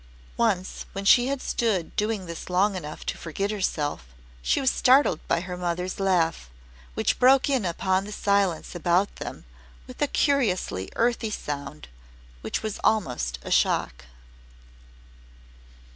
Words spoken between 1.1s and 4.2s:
had stood doing this long enough to forget herself,